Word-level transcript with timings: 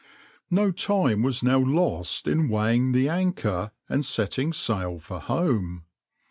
\par 0.49 0.65
No 0.65 0.71
time 0.71 1.21
was 1.21 1.43
now 1.43 1.59
lost 1.59 2.27
in 2.27 2.49
weighing 2.49 2.91
the 2.91 3.07
anchor 3.07 3.69
and 3.87 4.03
setting 4.03 4.51
sail 4.51 4.97
for 4.97 5.19
home. 5.19 5.83